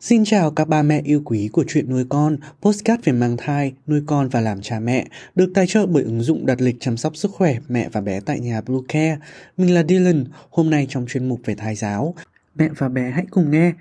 Xin 0.00 0.24
chào 0.24 0.50
các 0.50 0.68
ba 0.68 0.82
mẹ 0.82 1.00
yêu 1.04 1.22
quý 1.24 1.48
của 1.52 1.64
chuyện 1.68 1.90
nuôi 1.90 2.04
con, 2.08 2.36
postcard 2.62 3.04
về 3.04 3.12
mang 3.12 3.36
thai, 3.36 3.72
nuôi 3.86 4.02
con 4.06 4.28
và 4.28 4.40
làm 4.40 4.62
cha 4.62 4.80
mẹ, 4.80 5.06
được 5.34 5.50
tài 5.54 5.66
trợ 5.66 5.86
bởi 5.86 6.02
ứng 6.02 6.20
dụng 6.20 6.46
đặt 6.46 6.60
lịch 6.60 6.76
chăm 6.80 6.96
sóc 6.96 7.16
sức 7.16 7.30
khỏe 7.30 7.56
mẹ 7.68 7.88
và 7.92 8.00
bé 8.00 8.20
tại 8.20 8.40
nhà 8.40 8.60
Blue 8.60 8.80
Care. 8.88 9.18
Mình 9.56 9.74
là 9.74 9.82
Dylan, 9.88 10.24
hôm 10.50 10.70
nay 10.70 10.86
trong 10.90 11.06
chuyên 11.08 11.28
mục 11.28 11.40
về 11.44 11.54
thai 11.54 11.74
giáo. 11.74 12.14
Mẹ 12.54 12.68
và 12.78 12.88
bé 12.88 13.10
hãy 13.10 13.24
cùng 13.30 13.50
nghe. 13.50 13.72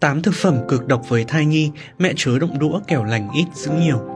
8 0.00 0.22
thực 0.22 0.34
phẩm 0.34 0.58
cực 0.68 0.86
độc 0.86 1.08
với 1.08 1.24
thai 1.24 1.46
nhi, 1.46 1.70
mẹ 1.98 2.12
chớ 2.16 2.38
động 2.38 2.58
đũa 2.58 2.80
kẻo 2.86 3.04
lành 3.04 3.28
ít 3.34 3.46
giữ 3.54 3.70
nhiều. 3.70 4.15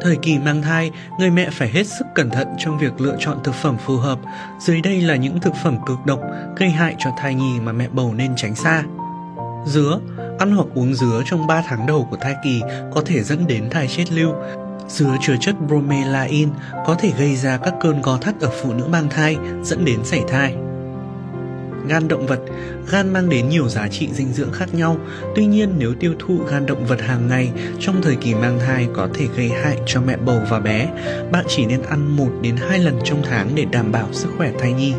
Thời 0.00 0.16
kỳ 0.16 0.38
mang 0.38 0.62
thai, 0.62 0.90
người 1.18 1.30
mẹ 1.30 1.50
phải 1.52 1.68
hết 1.68 1.86
sức 1.86 2.04
cẩn 2.14 2.30
thận 2.30 2.48
trong 2.58 2.78
việc 2.78 3.00
lựa 3.00 3.16
chọn 3.18 3.38
thực 3.44 3.54
phẩm 3.54 3.76
phù 3.86 3.96
hợp. 3.96 4.18
Dưới 4.60 4.80
đây 4.80 5.00
là 5.00 5.16
những 5.16 5.40
thực 5.40 5.54
phẩm 5.62 5.78
cực 5.86 5.98
độc 6.06 6.20
gây 6.56 6.70
hại 6.70 6.94
cho 6.98 7.10
thai 7.18 7.34
nhi 7.34 7.60
mà 7.60 7.72
mẹ 7.72 7.88
bầu 7.92 8.14
nên 8.14 8.36
tránh 8.36 8.54
xa. 8.54 8.84
Dứa, 9.66 10.00
ăn 10.38 10.52
hoặc 10.52 10.66
uống 10.74 10.94
dứa 10.94 11.22
trong 11.26 11.46
3 11.46 11.62
tháng 11.66 11.86
đầu 11.86 12.08
của 12.10 12.16
thai 12.16 12.34
kỳ 12.44 12.62
có 12.94 13.02
thể 13.06 13.22
dẫn 13.22 13.46
đến 13.46 13.70
thai 13.70 13.88
chết 13.88 14.12
lưu. 14.12 14.34
Dứa 14.88 15.16
chứa 15.20 15.36
chất 15.40 15.54
bromelain 15.66 16.48
có 16.86 16.94
thể 16.94 17.12
gây 17.18 17.36
ra 17.36 17.56
các 17.56 17.74
cơn 17.80 18.02
co 18.02 18.18
thắt 18.20 18.40
ở 18.40 18.50
phụ 18.62 18.72
nữ 18.72 18.84
mang 18.84 19.08
thai 19.08 19.36
dẫn 19.62 19.84
đến 19.84 20.04
sảy 20.04 20.22
thai. 20.28 20.54
Gan 21.88 22.08
động 22.08 22.26
vật, 22.26 22.40
gan 22.90 23.12
mang 23.12 23.28
đến 23.28 23.48
nhiều 23.48 23.68
giá 23.68 23.88
trị 23.88 24.08
dinh 24.12 24.32
dưỡng 24.32 24.52
khác 24.52 24.74
nhau. 24.74 24.96
Tuy 25.34 25.46
nhiên 25.46 25.74
nếu 25.78 25.94
tiêu 25.94 26.14
thụ 26.18 26.38
gan 26.50 26.66
động 26.66 26.86
vật 26.86 27.00
hàng 27.00 27.28
ngày 27.28 27.50
trong 27.80 28.02
thời 28.02 28.16
kỳ 28.16 28.34
mang 28.34 28.58
thai 28.66 28.88
có 28.94 29.08
thể 29.14 29.26
gây 29.36 29.48
hại 29.48 29.78
cho 29.86 30.00
mẹ 30.00 30.16
bầu 30.16 30.40
và 30.50 30.60
bé. 30.60 30.88
Bạn 31.32 31.44
chỉ 31.48 31.66
nên 31.66 31.82
ăn 31.82 32.16
1 32.16 32.28
đến 32.42 32.56
2 32.56 32.78
lần 32.78 32.98
trong 33.04 33.22
tháng 33.30 33.50
để 33.54 33.64
đảm 33.72 33.92
bảo 33.92 34.08
sức 34.12 34.28
khỏe 34.36 34.52
thai 34.58 34.72
nhi. 34.72 34.94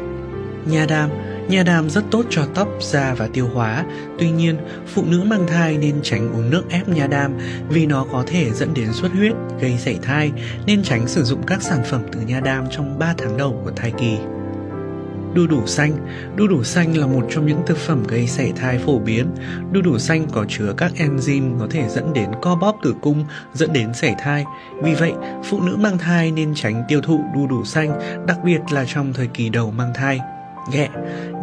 Nha 0.66 0.86
đam, 0.90 1.10
Nha 1.50 1.64
đam 1.64 1.90
rất 1.90 2.04
tốt 2.12 2.26
cho 2.30 2.46
tóc, 2.56 2.68
da 2.82 3.14
và 3.14 3.28
tiêu 3.34 3.50
hóa. 3.54 3.86
Tuy 4.20 4.30
nhiên, 4.30 4.58
phụ 4.88 5.04
nữ 5.08 5.24
mang 5.26 5.48
thai 5.48 5.78
nên 5.78 5.96
tránh 6.04 6.34
uống 6.34 6.50
nước 6.50 6.64
ép 6.70 6.90
nha 6.90 7.08
đam 7.08 7.38
vì 7.70 7.86
nó 7.86 8.06
có 8.12 8.24
thể 8.28 8.52
dẫn 8.52 8.74
đến 8.74 8.94
xuất 8.94 9.12
huyết, 9.12 9.34
gây 9.62 9.78
sảy 9.78 10.00
thai, 10.02 10.32
nên 10.66 10.84
tránh 10.84 11.08
sử 11.08 11.24
dụng 11.24 11.44
các 11.48 11.62
sản 11.62 11.84
phẩm 11.90 12.02
từ 12.12 12.20
nha 12.20 12.40
đam 12.40 12.66
trong 12.72 13.00
3 13.00 13.14
tháng 13.18 13.38
đầu 13.38 13.62
của 13.64 13.72
thai 13.76 13.94
kỳ. 14.00 14.18
Đu 15.34 15.48
đủ 15.48 15.66
xanh 15.66 15.92
Đu 16.36 16.48
đủ 16.48 16.64
xanh 16.64 16.98
là 16.98 17.08
một 17.08 17.28
trong 17.30 17.46
những 17.46 17.62
thực 17.66 17.78
phẩm 17.78 18.04
gây 18.08 18.28
sảy 18.28 18.54
thai 18.56 18.78
phổ 18.78 19.00
biến. 19.00 19.28
Đu 19.72 19.82
đủ 19.82 19.98
xanh 19.98 20.28
có 20.32 20.46
chứa 20.50 20.74
các 20.78 20.92
enzyme 20.98 21.60
có 21.60 21.68
thể 21.70 21.90
dẫn 21.90 22.14
đến 22.14 22.30
co 22.42 22.56
bóp 22.56 22.76
tử 22.84 22.96
cung, 23.02 23.26
dẫn 23.54 23.74
đến 23.74 23.94
sảy 23.94 24.16
thai. 24.20 24.46
Vì 24.84 24.94
vậy, 24.94 25.14
phụ 25.44 25.62
nữ 25.62 25.78
mang 25.80 25.98
thai 25.98 26.32
nên 26.32 26.54
tránh 26.56 26.84
tiêu 26.88 27.02
thụ 27.02 27.20
đu 27.36 27.48
đủ 27.48 27.66
xanh, 27.66 28.00
đặc 28.28 28.38
biệt 28.44 28.60
là 28.72 28.86
trong 28.88 29.14
thời 29.14 29.28
kỳ 29.28 29.50
đầu 29.50 29.72
mang 29.72 29.92
thai. 29.96 30.20
Ghẹ 30.74 30.90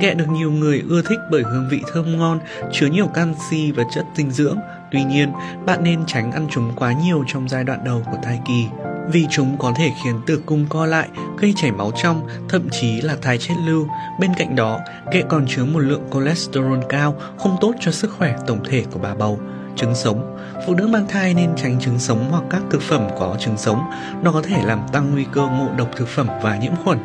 Ghẹ 0.01 0.15
được 0.15 0.29
nhiều 0.29 0.51
người 0.51 0.83
ưa 0.89 1.03
thích 1.03 1.19
bởi 1.31 1.43
hương 1.43 1.69
vị 1.71 1.83
thơm 1.93 2.19
ngon, 2.19 2.39
chứa 2.73 2.87
nhiều 2.87 3.07
canxi 3.07 3.73
và 3.73 3.85
chất 3.95 4.05
dinh 4.15 4.31
dưỡng. 4.31 4.59
Tuy 4.91 5.05
nhiên, 5.05 5.33
bạn 5.67 5.85
nên 5.85 6.07
tránh 6.07 6.33
ăn 6.33 6.47
chúng 6.51 6.73
quá 6.77 6.93
nhiều 6.93 7.25
trong 7.27 7.49
giai 7.49 7.65
đoạn 7.65 7.85
đầu 7.85 8.03
của 8.07 8.19
thai 8.23 8.41
kỳ 8.47 8.67
vì 9.13 9.27
chúng 9.31 9.57
có 9.59 9.73
thể 9.77 9.93
khiến 10.05 10.21
tử 10.27 10.43
cung 10.47 10.67
co 10.69 10.87
lại, 10.87 11.09
gây 11.39 11.53
chảy 11.57 11.73
máu 11.73 11.93
trong, 12.03 12.29
thậm 12.49 12.69
chí 12.71 13.01
là 13.01 13.17
thai 13.23 13.39
chết 13.39 13.55
lưu. 13.67 13.89
Bên 14.21 14.31
cạnh 14.37 14.57
đó, 14.57 14.79
kệ 15.13 15.23
còn 15.29 15.47
chứa 15.47 15.65
một 15.65 15.79
lượng 15.79 16.03
cholesterol 16.13 16.79
cao, 16.89 17.15
không 17.39 17.57
tốt 17.61 17.75
cho 17.81 17.91
sức 17.91 18.13
khỏe 18.19 18.37
tổng 18.47 18.65
thể 18.65 18.85
của 18.91 18.99
bà 19.03 19.15
bầu. 19.15 19.41
Trứng 19.77 19.95
sống 19.95 20.37
Phụ 20.67 20.75
nữ 20.75 20.87
mang 20.87 21.07
thai 21.09 21.35
nên 21.35 21.51
tránh 21.57 21.81
trứng 21.81 21.99
sống 21.99 22.27
hoặc 22.31 22.43
các 22.51 22.63
thực 22.71 22.83
phẩm 22.83 23.09
có 23.19 23.37
trứng 23.41 23.57
sống. 23.57 23.81
Nó 24.23 24.33
có 24.33 24.43
thể 24.43 24.63
làm 24.65 24.81
tăng 24.93 25.11
nguy 25.13 25.25
cơ 25.33 25.41
ngộ 25.41 25.69
độc 25.79 25.89
thực 25.97 26.09
phẩm 26.09 26.29
và 26.43 26.57
nhiễm 26.57 26.73
khuẩn. 26.85 26.99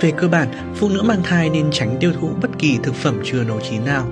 Về 0.00 0.10
cơ 0.10 0.28
bản, 0.28 0.74
phụ 0.76 0.88
nữ 0.88 1.02
mang 1.02 1.22
thai 1.22 1.50
nên 1.50 1.68
tránh 1.72 1.96
tiêu 2.00 2.12
thụ 2.20 2.30
bất 2.42 2.50
kỳ 2.58 2.78
thực 2.82 2.94
phẩm 2.94 3.20
chưa 3.24 3.44
nấu 3.44 3.60
chín 3.70 3.84
nào. 3.84 4.06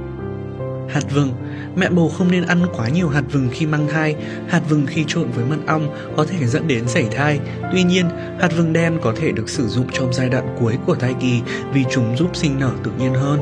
Hạt 0.97 1.15
vừng 1.15 1.33
Mẹ 1.77 1.89
bầu 1.89 2.09
không 2.09 2.31
nên 2.31 2.47
ăn 2.47 2.67
quá 2.77 2.89
nhiều 2.89 3.09
hạt 3.09 3.23
vừng 3.33 3.49
khi 3.53 3.67
mang 3.67 3.89
thai. 3.89 4.17
Hạt 4.49 4.61
vừng 4.69 4.87
khi 4.87 5.05
trộn 5.09 5.31
với 5.31 5.45
mật 5.45 5.57
ong 5.67 6.13
có 6.17 6.25
thể 6.25 6.47
dẫn 6.47 6.69
đến 6.69 6.89
sảy 6.89 7.09
thai. 7.17 7.41
Tuy 7.73 7.83
nhiên, 7.83 8.07
hạt 8.41 8.49
vừng 8.57 8.73
đen 8.73 8.99
có 9.03 9.13
thể 9.17 9.33
được 9.33 9.49
sử 9.49 9.69
dụng 9.69 9.87
trong 9.93 10.13
giai 10.13 10.29
đoạn 10.29 10.57
cuối 10.61 10.79
của 10.87 10.95
thai 10.95 11.15
kỳ 11.21 11.41
vì 11.73 11.85
chúng 11.91 12.17
giúp 12.17 12.37
sinh 12.37 12.61
nở 12.61 12.71
tự 12.85 12.91
nhiên 12.99 13.15
hơn. 13.15 13.41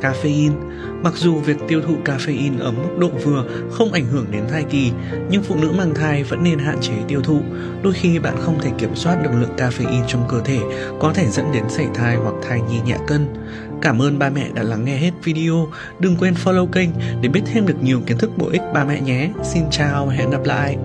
Caffeine 0.00 0.70
Mặc 1.02 1.16
dù 1.16 1.34
việc 1.34 1.56
tiêu 1.68 1.80
thụ 1.86 1.94
caffeine 2.04 2.60
ở 2.60 2.70
mức 2.70 2.98
độ 2.98 3.10
vừa 3.24 3.44
không 3.70 3.92
ảnh 3.92 4.06
hưởng 4.06 4.26
đến 4.30 4.44
thai 4.48 4.64
kỳ, 4.70 4.92
nhưng 5.30 5.42
phụ 5.42 5.56
nữ 5.56 5.72
mang 5.78 5.94
thai 5.94 6.22
vẫn 6.22 6.42
nên 6.42 6.58
hạn 6.58 6.78
chế 6.80 6.92
tiêu 7.08 7.20
thụ. 7.22 7.40
Đôi 7.82 7.92
khi 7.92 8.18
bạn 8.18 8.36
không 8.40 8.58
thể 8.60 8.70
kiểm 8.78 8.94
soát 8.94 9.16
được 9.22 9.30
lượng 9.40 9.56
caffeine 9.56 10.04
trong 10.06 10.26
cơ 10.28 10.40
thể, 10.44 10.58
có 11.00 11.12
thể 11.12 11.26
dẫn 11.26 11.52
đến 11.52 11.64
sảy 11.68 11.86
thai 11.94 12.16
hoặc 12.16 12.34
thai 12.48 12.60
nhi 12.60 12.80
nhẹ 12.86 12.96
cân. 13.06 13.26
Cảm 13.82 14.02
ơn 14.02 14.18
ba 14.18 14.30
mẹ 14.30 14.48
đã 14.54 14.62
lắng 14.62 14.84
nghe 14.84 14.96
hết 14.96 15.10
video. 15.24 15.68
Đừng 15.98 16.16
quên 16.16 16.34
follow 16.34 16.66
kênh 16.66 16.90
để 17.22 17.28
biết 17.28 17.42
thêm 17.46 17.66
được 17.66 17.82
nhiều 17.82 18.00
kiến 18.06 18.18
thức 18.18 18.30
bổ 18.38 18.48
ích 18.48 18.62
ba 18.74 18.84
mẹ 18.84 19.00
nhé. 19.00 19.30
Xin 19.42 19.62
chào 19.70 20.06
và 20.06 20.12
hẹn 20.12 20.30
gặp 20.30 20.44
lại. 20.44 20.76